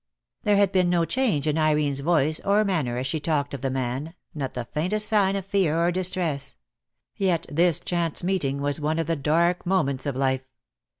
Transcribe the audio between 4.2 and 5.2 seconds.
not the faintest